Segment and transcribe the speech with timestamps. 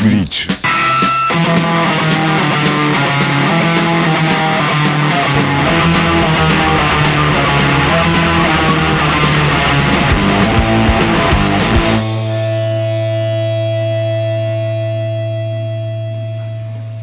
[0.00, 0.48] Glitch.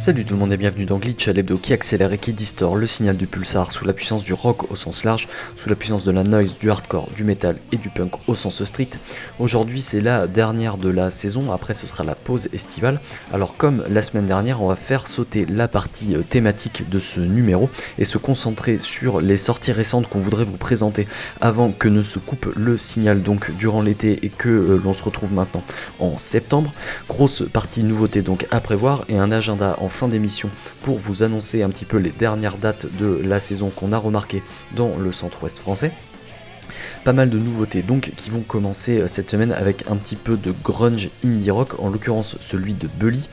[0.07, 2.77] Salut tout le monde et bienvenue dans Glitch à l'hebdo qui accélère et qui distord
[2.77, 5.27] le signal du pulsar sous la puissance du rock au sens large,
[5.57, 8.63] sous la puissance de la noise, du hardcore, du metal et du punk au sens
[8.63, 8.99] strict.
[9.37, 13.01] Aujourd'hui c'est la dernière de la saison, après ce sera la pause estivale.
[13.33, 17.19] Alors comme la semaine dernière on va faire sauter la partie euh, thématique de ce
[17.19, 17.69] numéro
[17.99, 21.05] et se concentrer sur les sorties récentes qu'on voudrait vous présenter
[21.41, 25.03] avant que ne se coupe le signal donc durant l'été et que euh, l'on se
[25.03, 25.63] retrouve maintenant
[25.99, 26.73] en septembre.
[27.09, 30.51] Grosse partie nouveauté donc à prévoir et un agenda en fin d'émission
[30.83, 34.43] pour vous annoncer un petit peu les dernières dates de la saison qu'on a remarqué
[34.75, 35.91] dans le centre-ouest français.
[37.03, 40.53] Pas mal de nouveautés donc qui vont commencer cette semaine avec un petit peu de
[40.63, 43.27] grunge indie rock, en l'occurrence celui de Bully,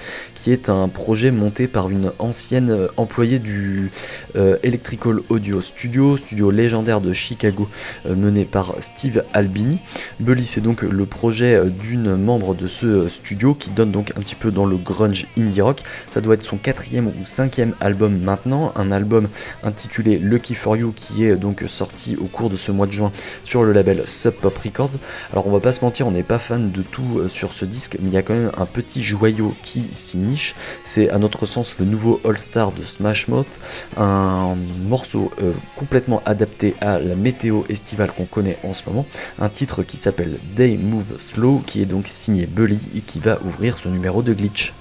[0.44, 3.90] qui est un projet monté par une ancienne euh, employée du
[4.36, 7.66] euh, Electrical Audio Studio, studio légendaire de Chicago
[8.04, 9.78] mené par Steve Albini.
[10.20, 14.34] Bully c'est donc le projet d'une membre de ce studio qui donne donc un petit
[14.34, 15.82] peu dans le grunge indie rock.
[16.10, 19.28] Ça doit être son quatrième ou cinquième album maintenant, un album
[19.62, 23.12] intitulé Lucky for You qui est donc sorti au cours de ce mois de juin
[23.44, 24.98] sur le label Sub Pop Records.
[25.32, 27.64] Alors on va pas se mentir, on n'est pas fan de tout euh, sur ce
[27.64, 30.18] disque, mais il y a quand même un petit joyau qui s'y
[30.82, 33.48] C'est à notre sens le nouveau All Star de Smash Mouth,
[33.96, 39.06] un morceau euh, complètement adapté à la météo estivale qu'on connaît en ce moment.
[39.38, 43.38] Un titre qui s'appelle Day Move Slow, qui est donc signé Bully et qui va
[43.44, 44.72] ouvrir ce numéro de glitch.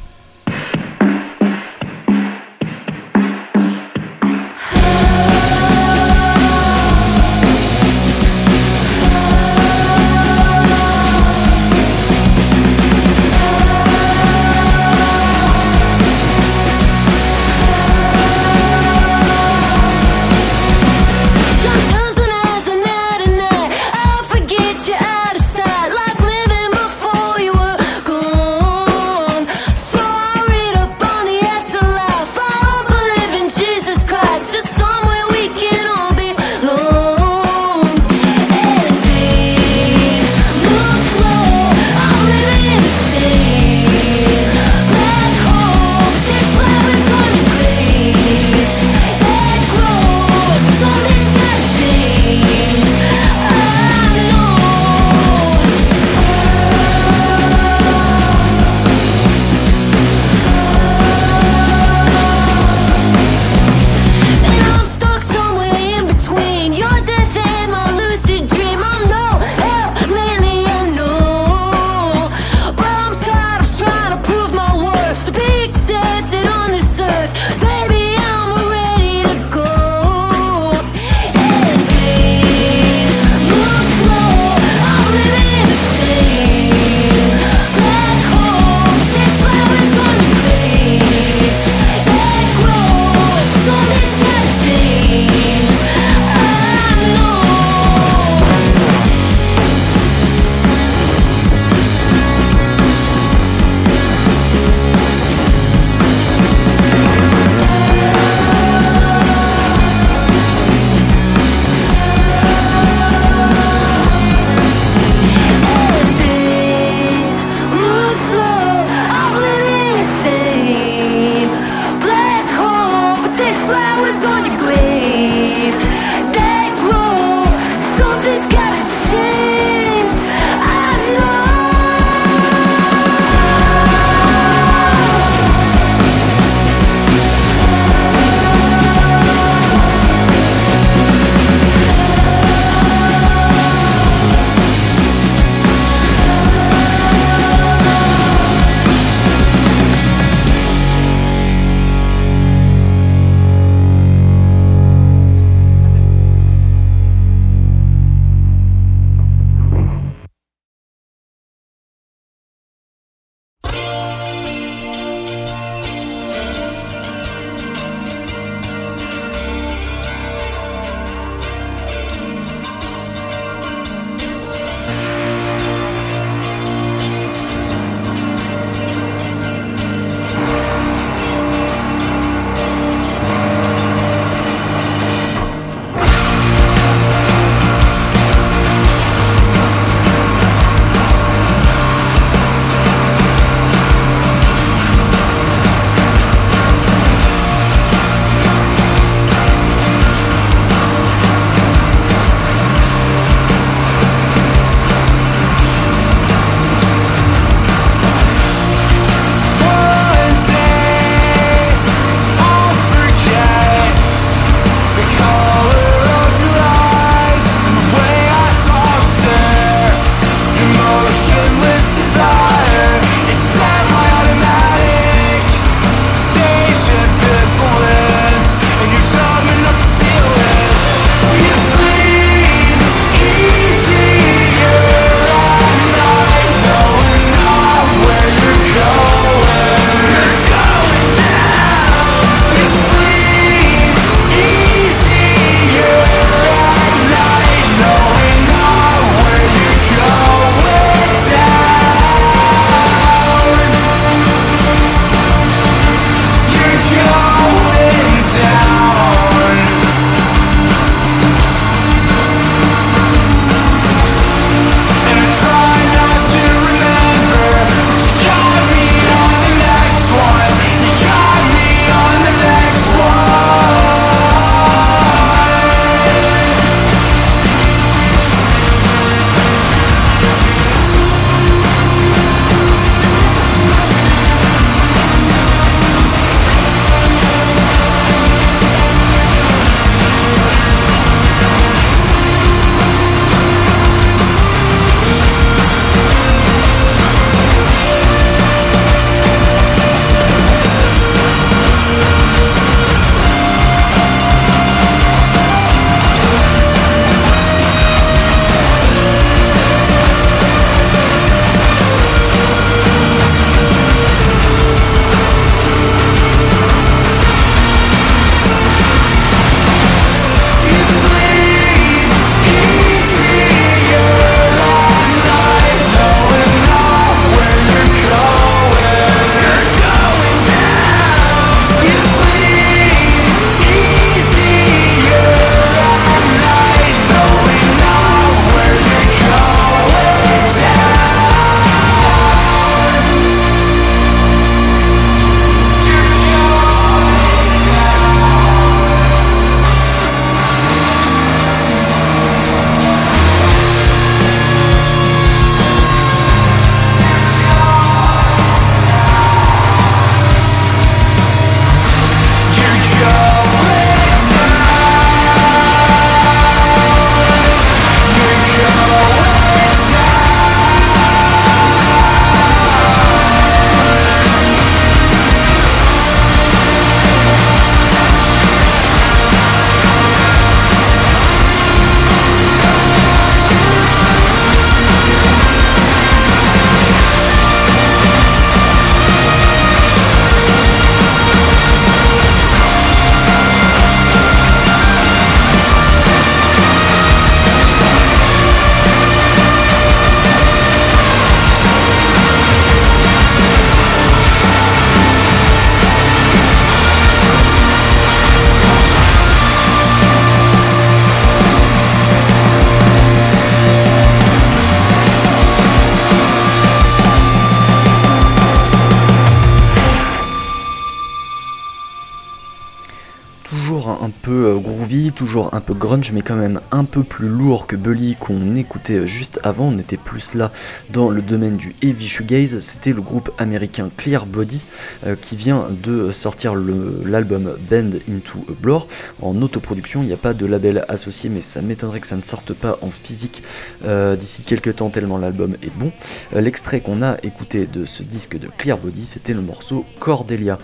[426.12, 429.66] Mais quand même un peu plus lourd que Bully qu'on écoutait juste avant.
[429.66, 430.52] On était plus là
[430.92, 432.58] dans le domaine du heavy shoegaze.
[432.60, 434.66] C'était le groupe américain Clear Body
[435.06, 438.88] euh, qui vient de sortir l'album Bend into a Blur
[439.22, 440.02] en autoproduction.
[440.02, 442.80] Il n'y a pas de label associé, mais ça m'étonnerait que ça ne sorte pas
[442.82, 443.44] en physique
[443.86, 445.92] euh, d'ici quelques temps tellement l'album est bon.
[446.34, 450.58] L'extrait qu'on a écouté de ce disque de Clear Body, c'était le morceau Cordelia.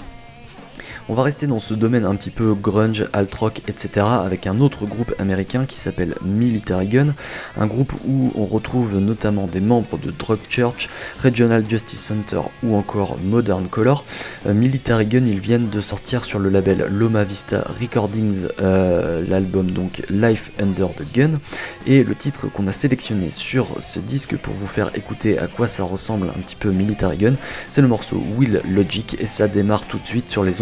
[1.07, 4.05] On va rester dans ce domaine un petit peu grunge, alt rock, etc.
[4.07, 7.15] avec un autre groupe américain qui s'appelle Military Gun,
[7.57, 10.89] un groupe où on retrouve notamment des membres de Drug Church,
[11.24, 14.03] Regional Justice Center ou encore Modern Color.
[14.48, 19.71] Euh, Military Gun, ils viennent de sortir sur le label Loma Vista Recordings euh, l'album
[19.71, 21.39] donc Life Under the Gun
[21.86, 25.67] et le titre qu'on a sélectionné sur ce disque pour vous faire écouter à quoi
[25.67, 27.33] ça ressemble un petit peu Military Gun,
[27.69, 30.62] c'est le morceau Will Logic et ça démarre tout de suite sur les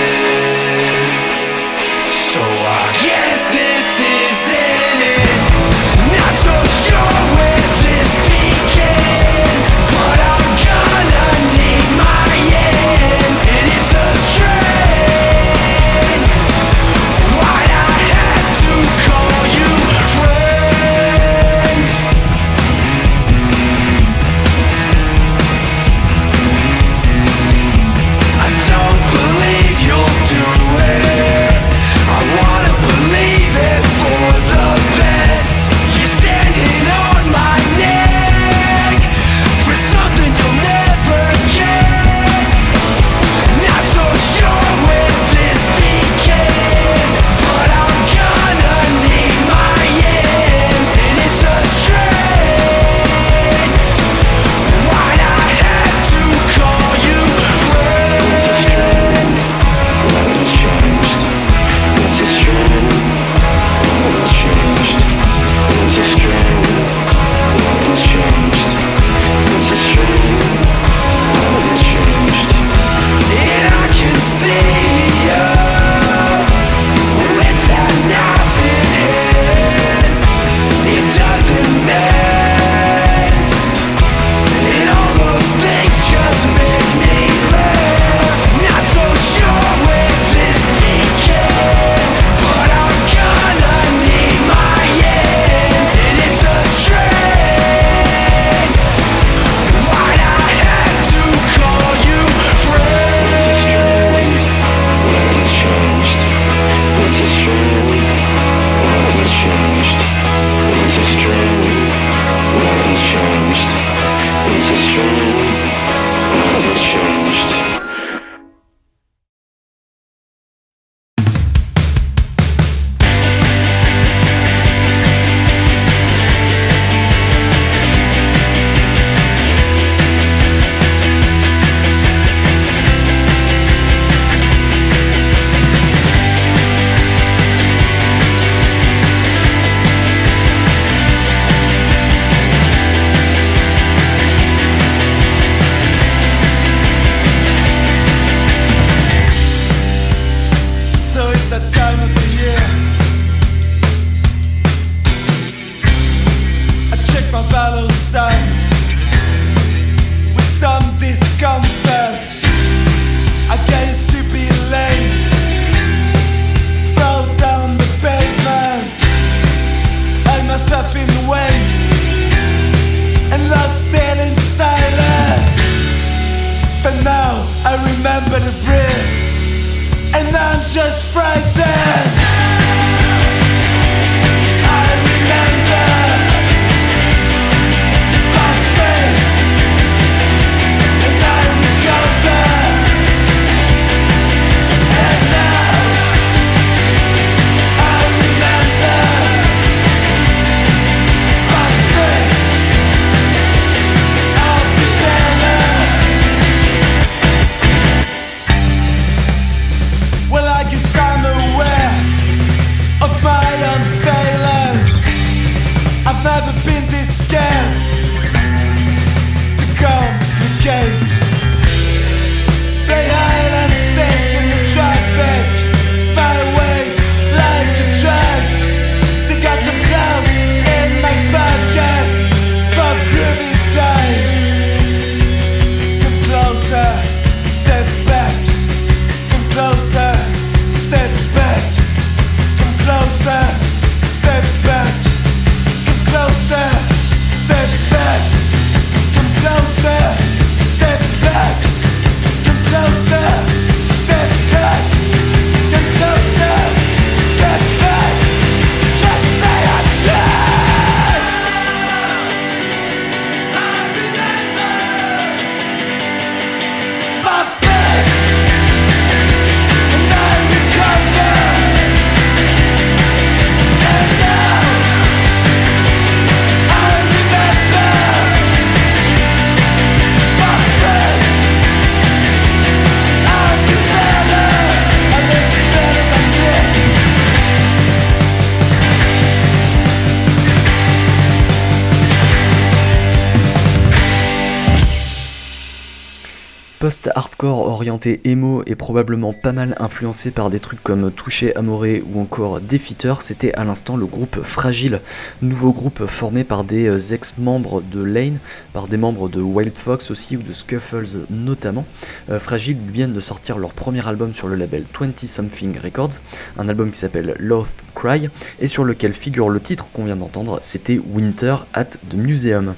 [296.81, 302.19] Post-hardcore orienté emo et probablement pas mal influencé par des trucs comme Touché Amoré ou
[302.19, 305.01] encore Defeater, c'était à l'instant le groupe Fragile,
[305.43, 308.39] nouveau groupe formé par des euh, ex-membres de Lane,
[308.73, 311.85] par des membres de Wild Fox aussi ou de Scuffles notamment.
[312.31, 316.13] Euh, Fragile viennent de sortir leur premier album sur le label 20 Something Records,
[316.57, 318.27] un album qui s'appelle Loth Cry
[318.59, 322.73] et sur lequel figure le titre qu'on vient d'entendre, c'était Winter at the Museum.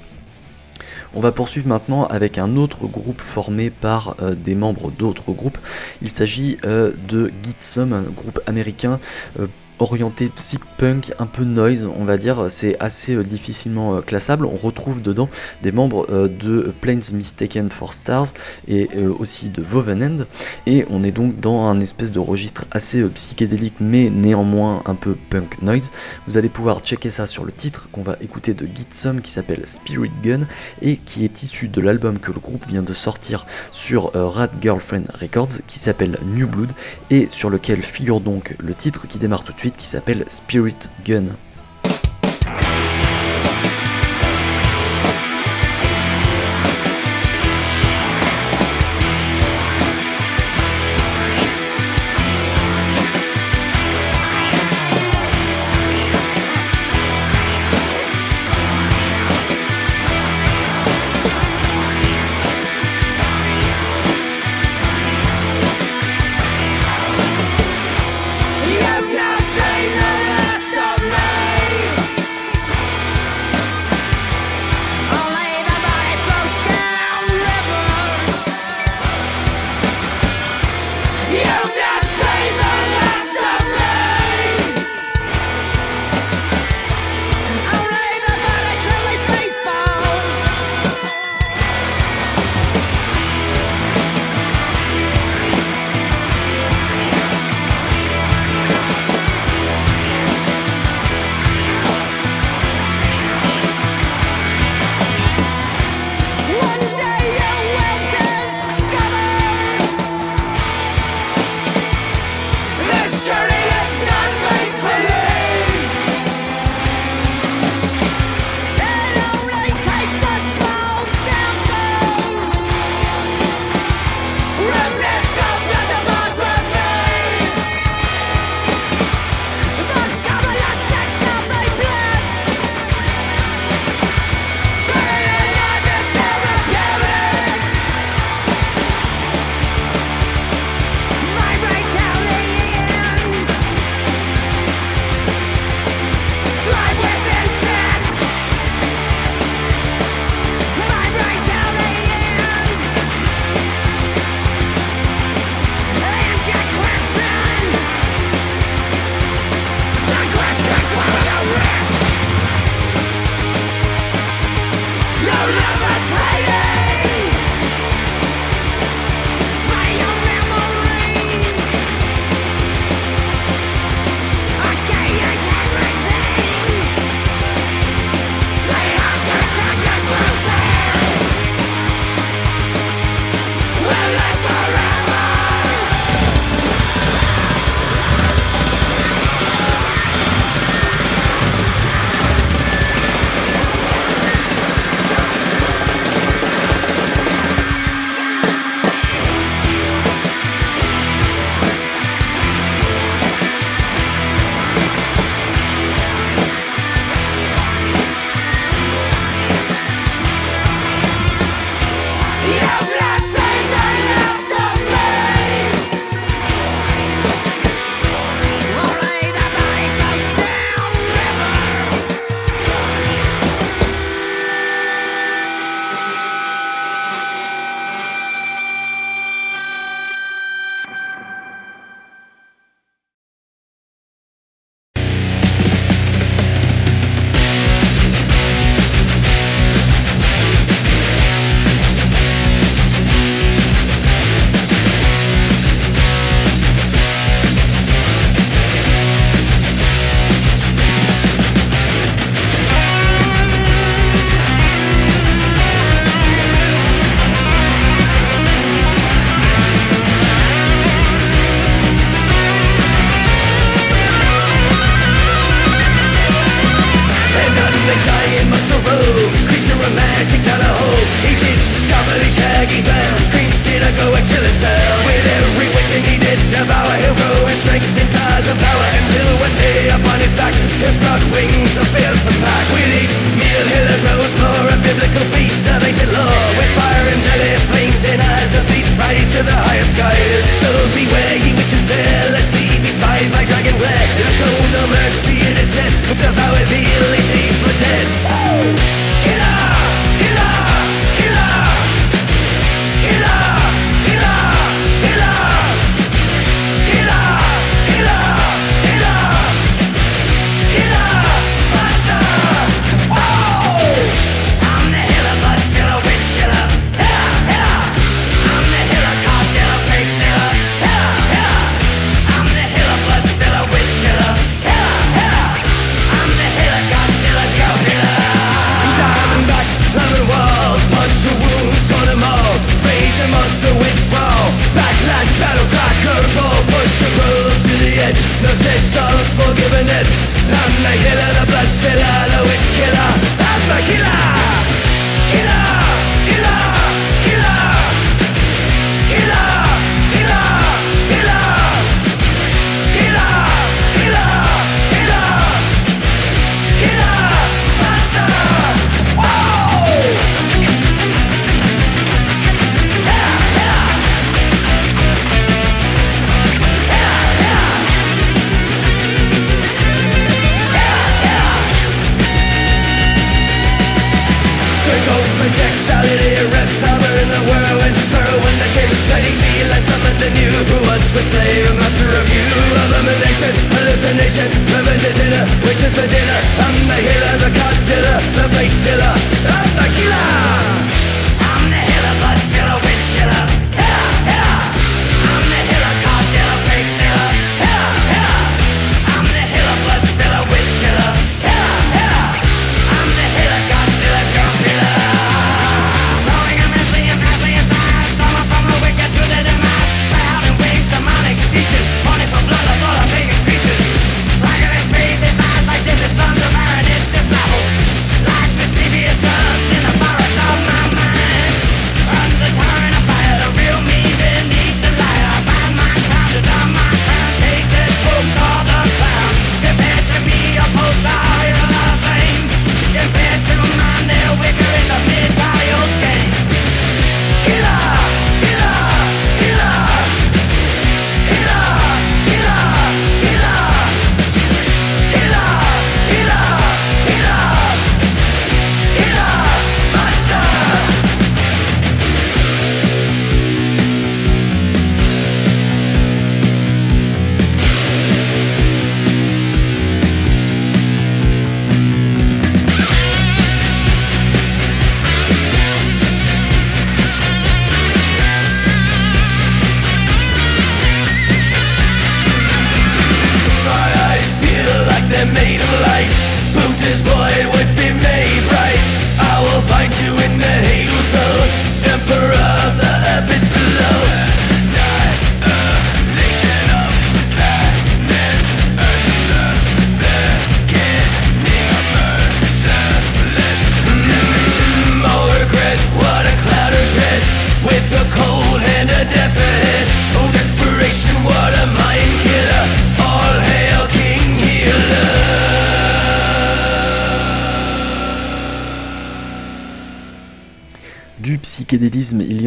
[1.16, 5.60] On va poursuivre maintenant avec un autre groupe formé par euh, des membres d'autres groupes.
[6.02, 9.00] Il s'agit euh, de Gitsum, un groupe américain
[9.40, 9.48] euh,
[9.80, 14.46] orienté psych punk, un peu noise, on va dire, c'est assez euh, difficilement euh, classable.
[14.46, 15.30] On retrouve dedans
[15.62, 18.34] des membres euh, de Planes Mistaken for Stars
[18.68, 18.90] et
[19.20, 20.26] aussi de Wovenend,
[20.66, 25.16] et on est donc dans un espèce de registre assez psychédélique, mais néanmoins un peu
[25.30, 25.92] punk noise.
[26.28, 29.62] Vous allez pouvoir checker ça sur le titre qu'on va écouter de Gitsum qui s'appelle
[29.66, 30.48] Spirit Gun
[30.82, 35.06] et qui est issu de l'album que le groupe vient de sortir sur Rat Girlfriend
[35.20, 36.72] Records qui s'appelle New Blood
[37.10, 40.78] et sur lequel figure donc le titre qui démarre tout de suite qui s'appelle Spirit
[41.06, 41.26] Gun.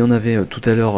[0.06, 0.45] но навеют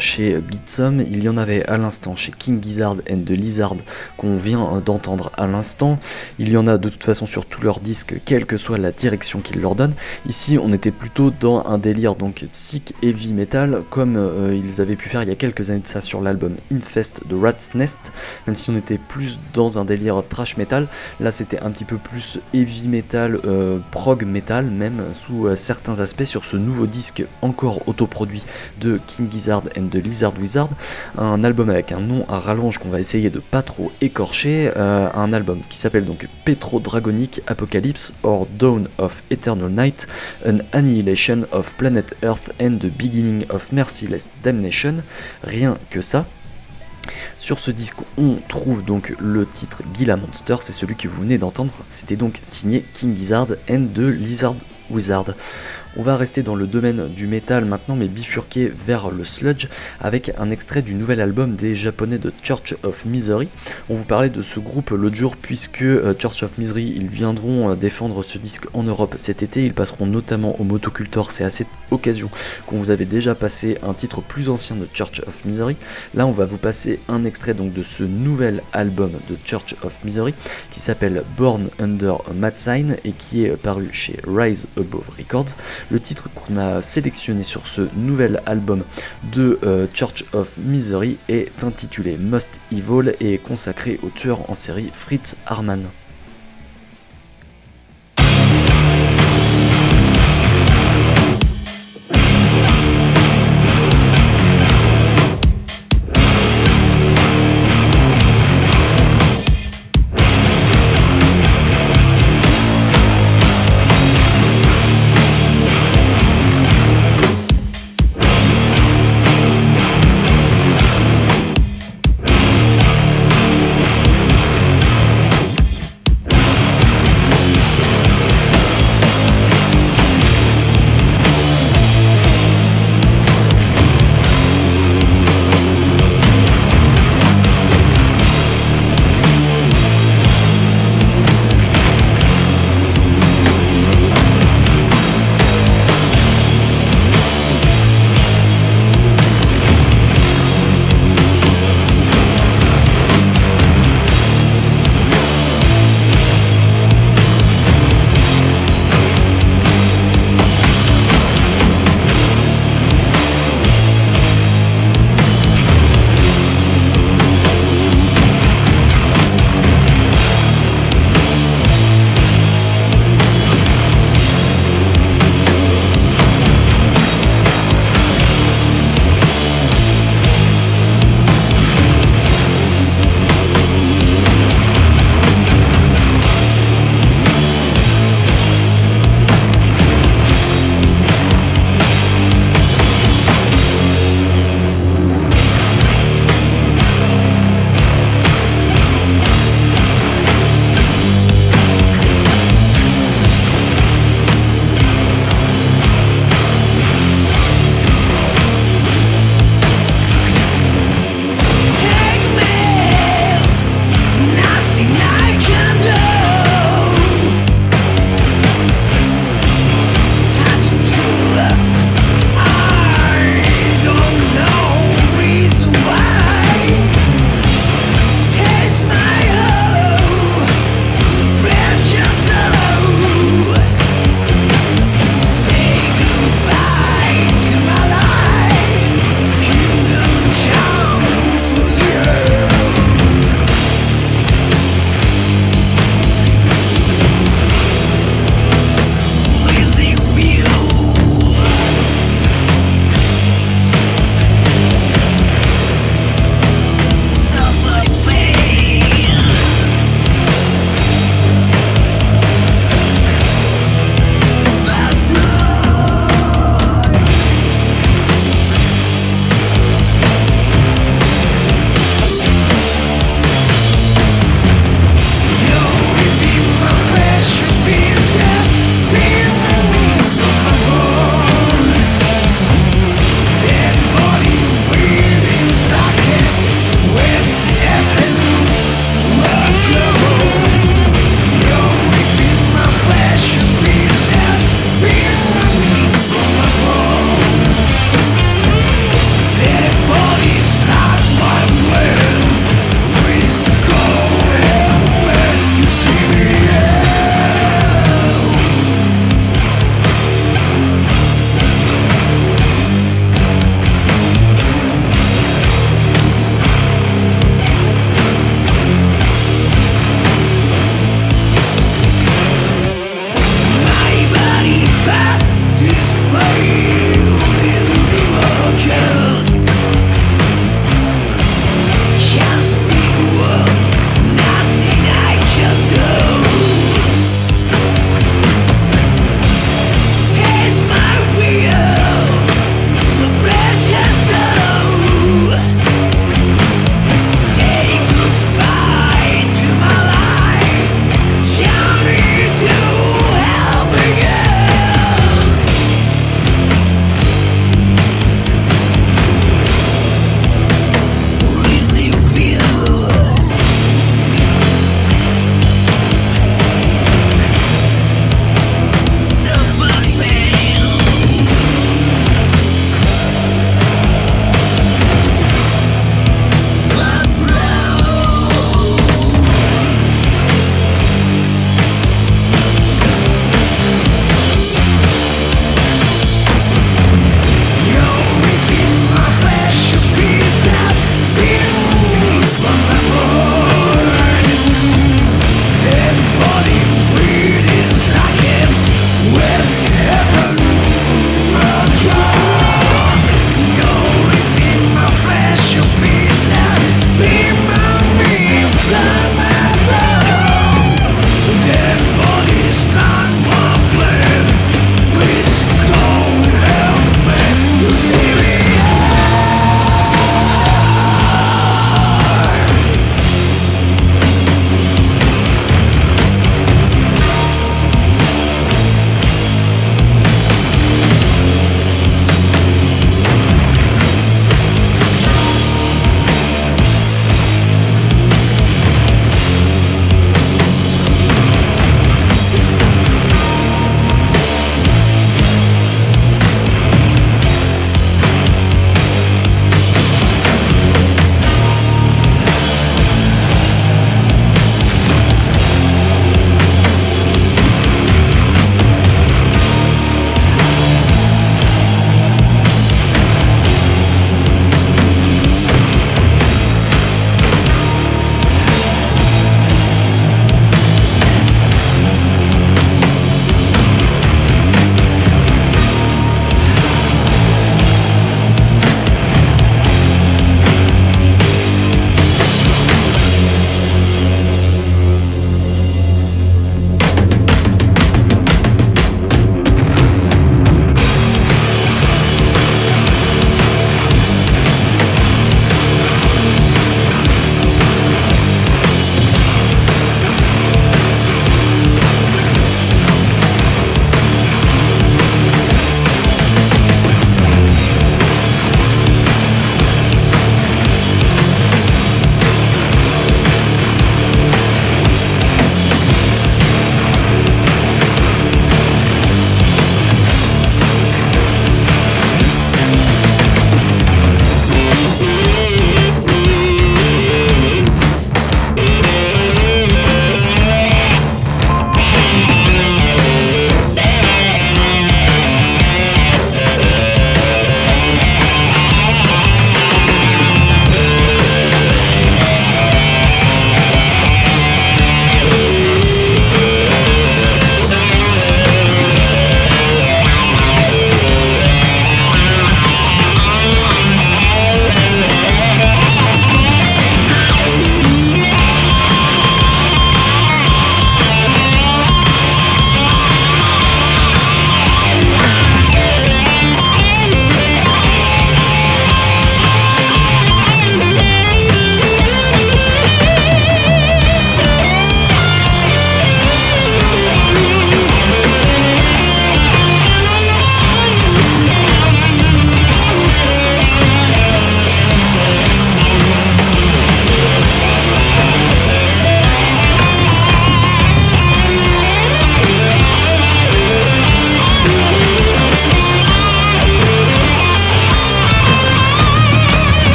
[0.00, 3.76] chez Blitzum, il y en avait à l'instant chez King Gizzard and the Lizard
[4.16, 6.00] qu'on vient d'entendre à l'instant.
[6.40, 8.90] Il y en a de toute façon sur tous leurs disques, quelle que soit la
[8.90, 9.94] direction qu'ils leur donnent.
[10.26, 14.96] Ici, on était plutôt dans un délire donc psych heavy metal, comme euh, ils avaient
[14.96, 18.10] pu faire il y a quelques années de ça sur l'album Infest de Rat's Nest,
[18.48, 20.88] même si on était plus dans un délire trash metal.
[21.20, 26.00] Là, c'était un petit peu plus heavy metal, euh, prog metal, même sous euh, certains
[26.00, 28.42] aspects sur ce nouveau disque encore autoproduit
[28.80, 30.70] de King Gizzard And the Lizard Wizard,
[31.18, 35.08] un album avec un nom à rallonge qu'on va essayer de pas trop écorcher, euh,
[35.14, 40.06] un album qui s'appelle donc Petro Dragonic Apocalypse or Dawn of Eternal Night,
[40.46, 45.02] An Annihilation of Planet Earth and the Beginning of Merciless Damnation,
[45.42, 46.24] rien que ça.
[47.36, 51.36] Sur ce disque, on trouve donc le titre Gila Monster, c'est celui que vous venez
[51.36, 54.54] d'entendre, c'était donc signé King Gizzard and the Lizard
[54.90, 55.34] Wizard.
[55.98, 59.68] On va rester dans le domaine du métal maintenant, mais bifurquer vers le sludge
[60.00, 63.48] avec un extrait du nouvel album des japonais de Church of Misery.
[63.90, 67.68] On vous parlait de ce groupe l'autre jour puisque euh, Church of Misery, ils viendront
[67.68, 69.66] euh, défendre ce disque en Europe cet été.
[69.66, 71.30] Ils passeront notamment au Motocultor.
[71.30, 72.30] C'est à cette occasion
[72.66, 75.76] qu'on vous avait déjà passé un titre plus ancien de Church of Misery.
[76.14, 80.02] Là, on va vous passer un extrait donc de ce nouvel album de Church of
[80.04, 80.32] Misery
[80.70, 85.54] qui s'appelle Born Under a Mad Sign et qui est paru chez Rise Above Records.
[85.90, 88.84] Le titre qu'on a sélectionné sur ce nouvel album
[89.32, 94.90] de euh, Church of Misery est intitulé Most Evil et consacré au tueur en série
[94.92, 95.82] Fritz Harman.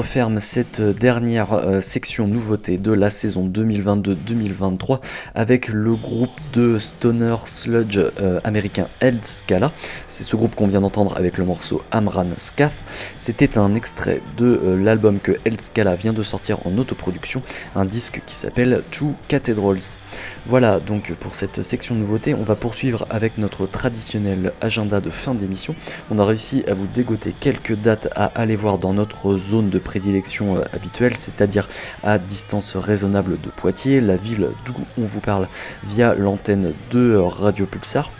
[0.00, 4.98] Referme cette dernière euh, section nouveauté de la saison 2022-2023
[5.34, 9.70] avec le groupe de stoner sludge euh, américain Eld Scala.
[10.06, 13.12] C'est ce groupe qu'on vient d'entendre avec le morceau Amran Scaf.
[13.18, 17.42] C'était un extrait de euh, l'album que Eld Scala vient de sortir en autoproduction,
[17.76, 19.98] un disque qui s'appelle Two Cathedrals.
[20.46, 25.34] Voilà donc pour cette section nouveauté, on va poursuivre avec notre traditionnel agenda de fin
[25.34, 25.74] d'émission.
[26.10, 29.78] On a réussi à vous dégoter quelques dates à aller voir dans notre zone de
[29.90, 31.68] prédilection euh, habituelle, c'est-à-dire
[32.04, 35.48] à distance raisonnable de Poitiers, la ville d'où on vous parle
[35.82, 38.12] via l'antenne de Radio Pulsar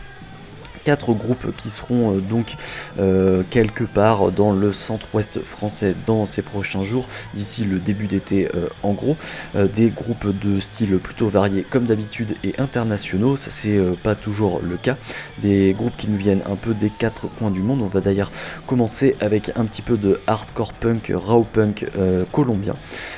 [0.84, 2.54] quatre groupes qui seront euh, donc
[2.98, 8.48] euh, quelque part dans le centre-ouest français dans ces prochains jours, d'ici le début d'été
[8.54, 9.16] euh, en gros.
[9.54, 14.76] des groupes de style plutôt variés comme d'habitude et internationaux, ça c'est pas toujours le
[14.76, 14.96] cas.
[15.38, 17.82] Des groupes qui nous viennent un peu des quatre coins du monde.
[17.82, 18.30] On va d'ailleurs
[18.66, 21.86] commencer avec un petit peu de hardcore punk, raw punk
[22.32, 22.76] colombien,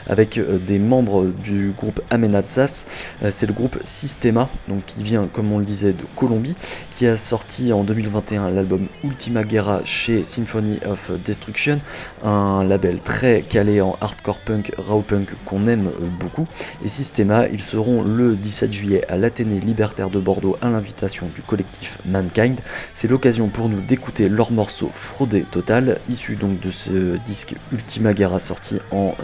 [0.09, 2.87] avec des membres du groupe Amenazas.
[3.31, 6.57] c'est le groupe Systema, donc qui vient comme on le disait de Colombie,
[6.97, 11.79] qui a sorti en 2021 l'album Ultima Guerra chez Symphony of Destruction,
[12.25, 16.49] un label très calé en hardcore punk, raw punk qu'on aime beaucoup.
[16.85, 21.43] Et Systema, ils seront le 17 juillet à l'Athénée Libertaire de Bordeaux à l'invitation du
[21.43, 22.59] collectif Mankind.
[22.95, 28.15] C'est l'occasion pour nous d'écouter leur morceau Fraudé Total, issu donc de ce disque Ultima
[28.15, 29.15] Guerra sorti en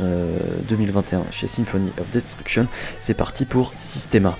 [0.68, 2.66] 2021 euh, chez Symphony of Destruction.
[2.98, 4.36] C'est parti pour Systema.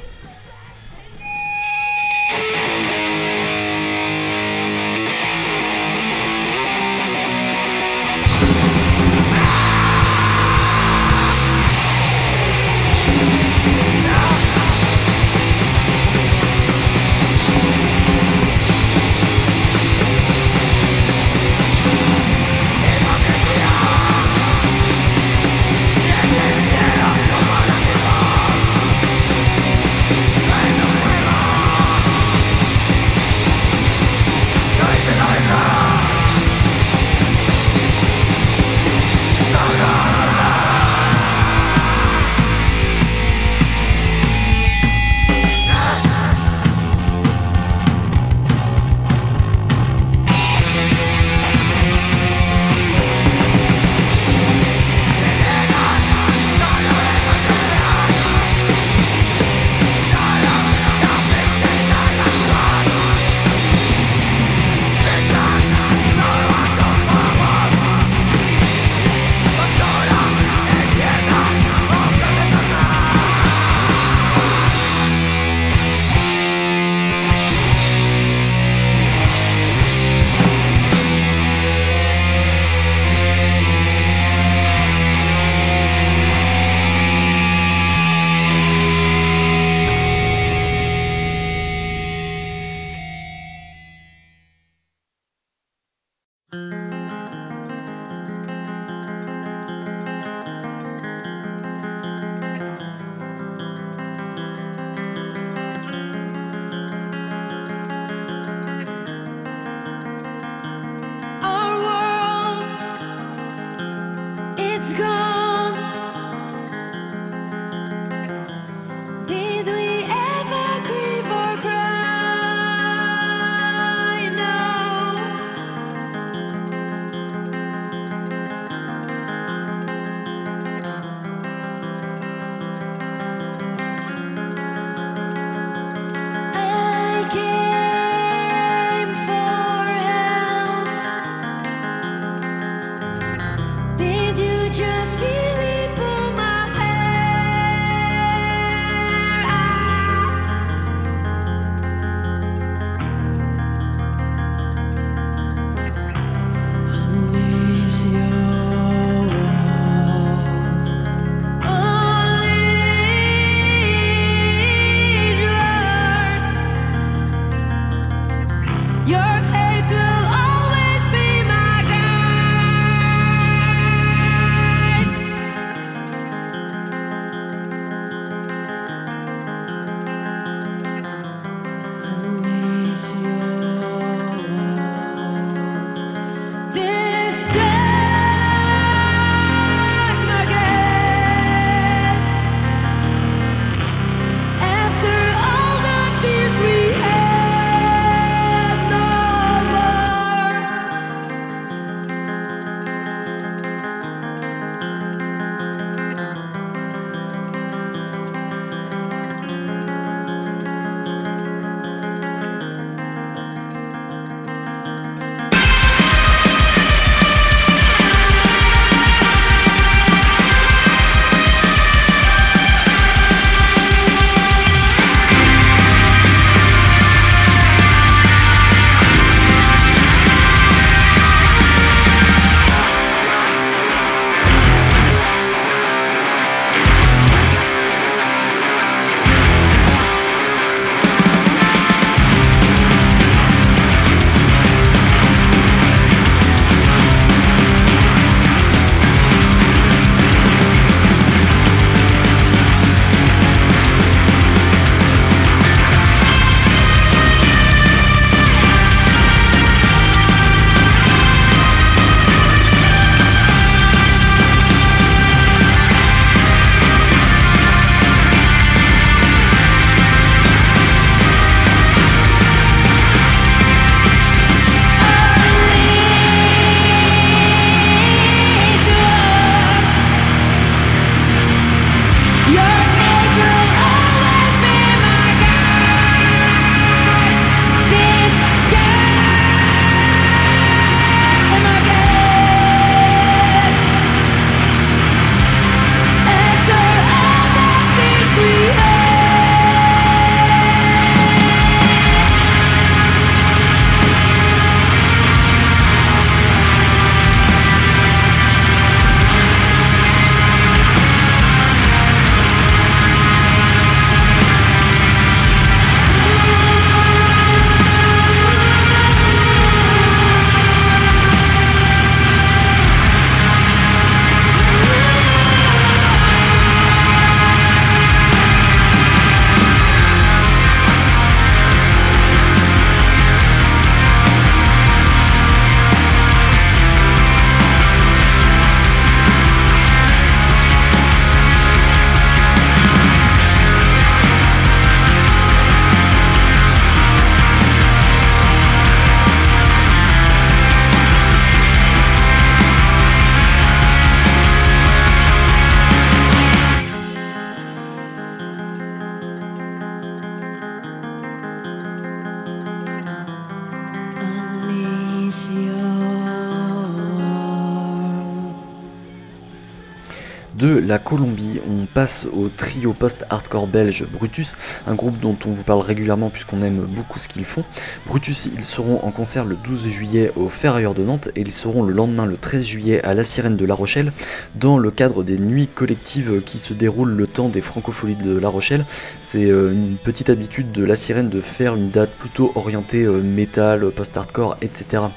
[370.89, 375.83] La Colombie, on passe au trio post-hardcore belge Brutus, un groupe dont on vous parle
[375.83, 377.63] régulièrement puisqu'on aime beaucoup ce qu'ils font.
[378.07, 381.83] Brutus, ils seront en concert le 12 juillet au Ferrailleur de Nantes et ils seront
[381.83, 384.13] le lendemain le 13 juillet à La Sirène de La Rochelle
[384.55, 388.49] dans le cadre des nuits collectives qui se déroulent le temps des francopholies de La
[388.49, 388.87] Rochelle.
[389.21, 393.21] C'est euh, une petite habitude de La Sirène de faire une date plutôt orientée euh,
[393.21, 395.09] métal, post-hardcore, etc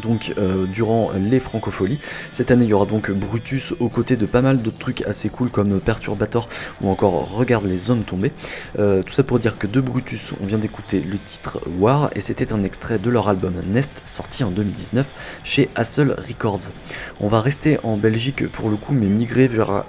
[0.00, 1.98] donc euh, durant les francopholies.
[2.30, 5.28] Cette année, il y aura donc Brutus aux côtés de pas mal d'autres trucs assez
[5.28, 6.48] cool comme Perturbator
[6.80, 8.32] ou encore Regarde les hommes tombés.
[8.78, 12.20] Euh, tout ça pour dire que de Brutus, on vient d'écouter le titre War et
[12.20, 15.06] c'était un extrait de leur album Nest sorti en 2019
[15.44, 16.70] chez Hassel Records.
[17.20, 19.84] On va rester en Belgique pour le coup mais migrer vers,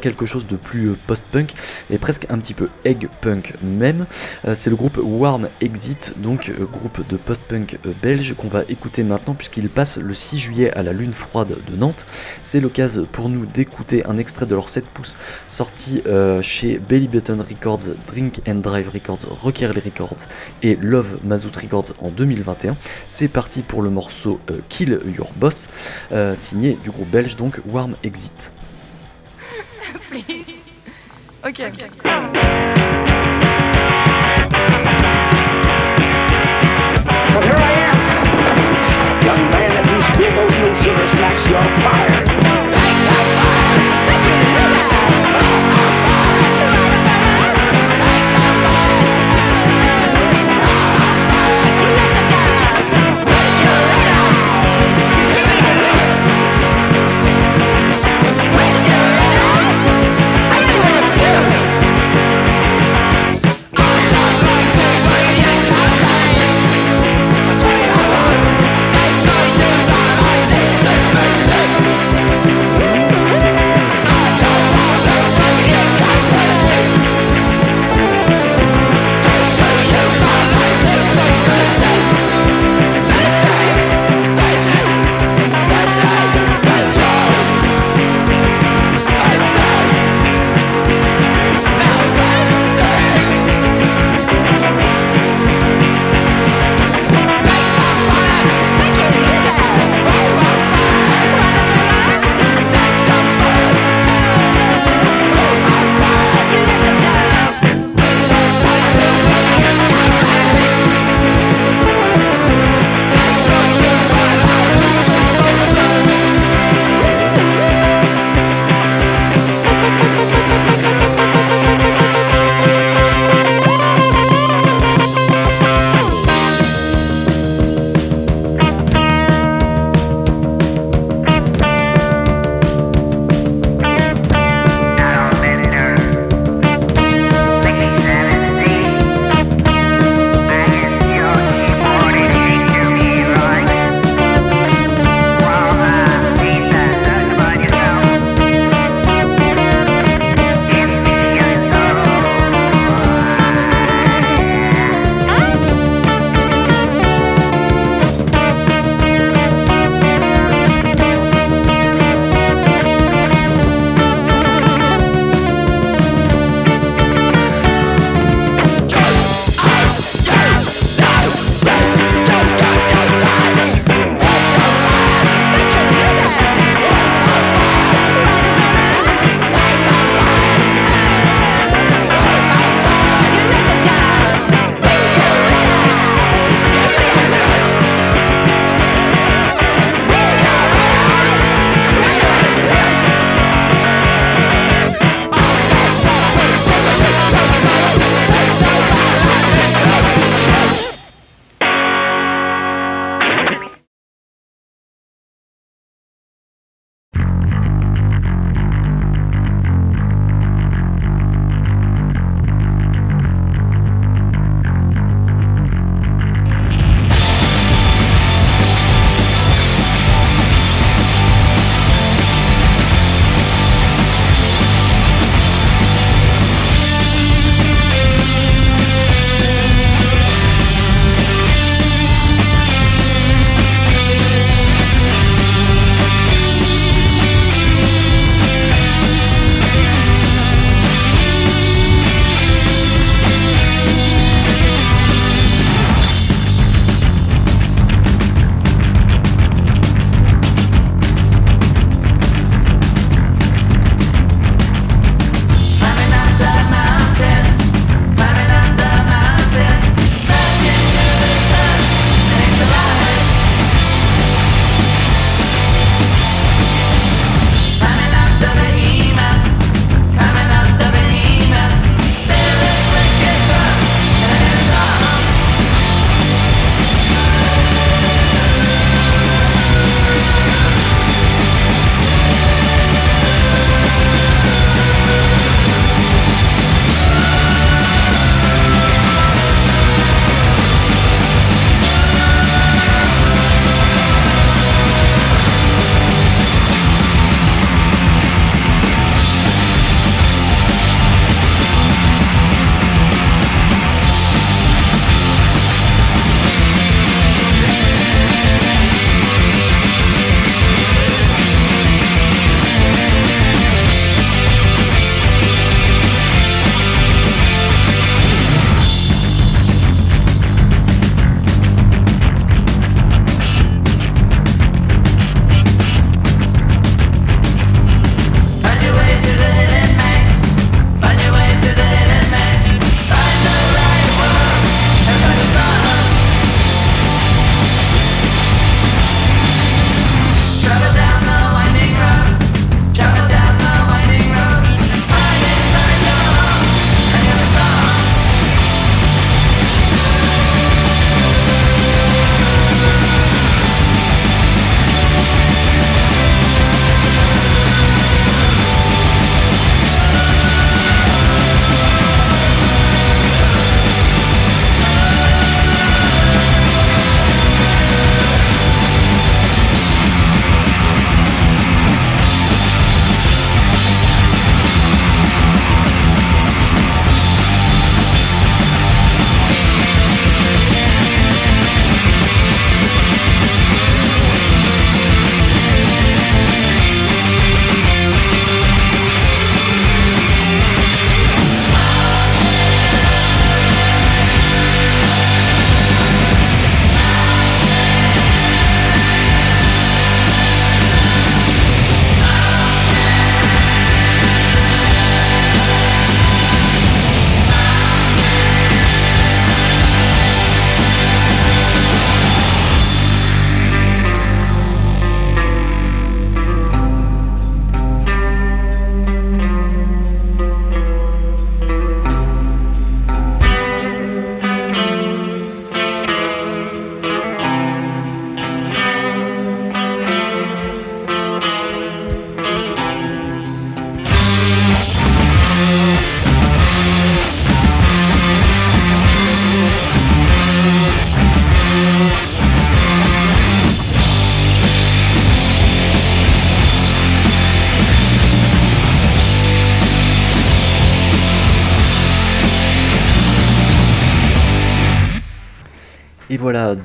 [0.00, 1.52] quelque chose de plus post-punk
[1.90, 4.06] et presque un petit peu egg-punk même.
[4.46, 9.34] Euh, c'est le groupe Warm Exit, donc groupe de post-punk belge qu'on va écouter maintenant
[9.50, 12.06] puisqu'ils passent le 6 juillet à la Lune Froide de Nantes.
[12.42, 17.08] C'est l'occasion pour nous d'écouter un extrait de leur 7 pouces sorti euh, chez Belly
[17.08, 20.28] Button Records, Drink and Drive Records, Rockerly Records
[20.62, 22.76] et Love Mazout Records en 2021.
[23.06, 25.68] C'est parti pour le morceau euh, Kill Your Boss,
[26.12, 28.52] euh, signé du groupe belge donc Warm Exit.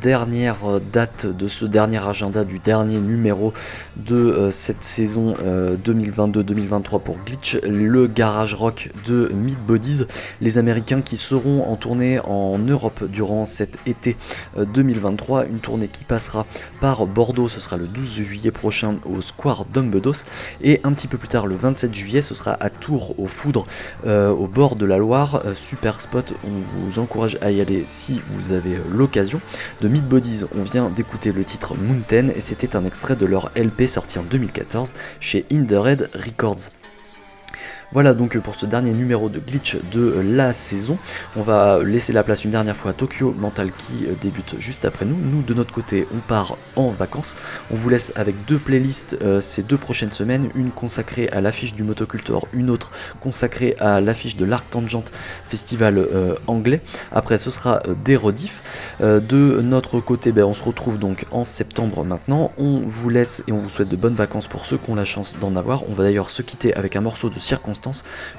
[0.05, 3.53] dernière euh, date de ce dernier agenda du dernier numéro
[3.97, 10.03] de euh, cette saison euh, 2022-2023 pour Glitch, le garage rock de Meat Bodies,
[10.41, 14.15] les Américains qui seront en tournée en Europe durant cet été
[14.59, 16.45] euh, 2023, une tournée qui passera
[17.07, 20.25] Bordeaux, ce sera le 12 juillet prochain au Square d'Umbedos,
[20.61, 23.63] et un petit peu plus tard, le 27 juillet, ce sera à Tours au Foudre,
[24.05, 27.83] euh, au bord de la Loire, Euh, super spot, on vous encourage à y aller
[27.85, 29.41] si vous avez euh, l'occasion.
[29.81, 33.51] De Meat Bodies, on vient d'écouter le titre Mountain et c'était un extrait de leur
[33.55, 36.69] LP sorti en 2014 chez In Records.
[37.91, 40.97] Voilà donc pour ce dernier numéro de glitch de la saison.
[41.35, 44.85] On va laisser la place une dernière fois à Tokyo Mental qui euh, débute juste
[44.85, 45.15] après nous.
[45.15, 47.35] Nous de notre côté on part en vacances.
[47.71, 50.49] On vous laisse avec deux playlists euh, ces deux prochaines semaines.
[50.55, 55.03] Une consacrée à l'affiche du Motocultor, une autre consacrée à l'affiche de l'Arc Tangent
[55.45, 56.81] Festival euh, anglais.
[57.11, 58.61] Après ce sera euh, des rediffs.
[59.01, 62.51] Euh, de notre côté ben, on se retrouve donc en septembre maintenant.
[62.57, 65.05] On vous laisse et on vous souhaite de bonnes vacances pour ceux qui ont la
[65.05, 65.87] chance d'en avoir.
[65.89, 67.75] On va d'ailleurs se quitter avec un morceau de circonstance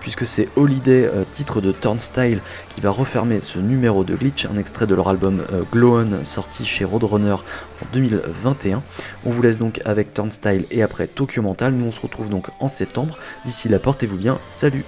[0.00, 4.54] puisque c'est Holiday, euh, titre de Turnstile, qui va refermer ce numéro de Glitch, un
[4.56, 8.82] extrait de leur album euh, Glow On sorti chez Roadrunner en 2021.
[9.24, 11.72] On vous laisse donc avec Turnstile et après Tokyo Mental.
[11.72, 13.18] Nous on se retrouve donc en septembre.
[13.44, 14.38] D'ici là, portez-vous bien.
[14.46, 14.84] Salut.